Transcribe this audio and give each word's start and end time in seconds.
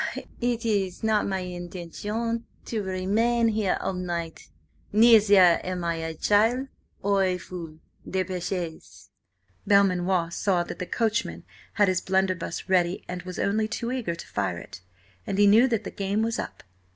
"It 0.41 0.65
is 0.65 1.03
not 1.03 1.27
my 1.27 1.41
intention 1.41 2.45
to 2.65 2.81
remain 2.81 3.49
here 3.49 3.77
all 3.79 3.93
night. 3.93 4.49
Neither 4.91 5.61
am 5.63 5.83
I 5.83 5.97
a 5.97 6.15
child–or 6.15 7.23
a 7.23 7.37
fool. 7.37 7.77
Dépêchez!" 8.09 9.09
Belmanoir 9.67 10.31
saw 10.33 10.63
that 10.63 10.79
the 10.79 10.87
coachman 10.87 11.43
had 11.73 11.87
his 11.87 12.01
blunderbuss 12.01 12.67
ready 12.67 13.05
and 13.07 13.21
was 13.21 13.37
only 13.37 13.67
too 13.67 13.91
eager 13.91 14.15
to 14.15 14.27
fire 14.27 14.57
it, 14.57 14.81
and 15.27 15.37
he 15.37 15.45
knew 15.45 15.67
that 15.67 15.83
the 15.83 15.91
game 15.91 16.23
was 16.23 16.39
up. 16.39 16.63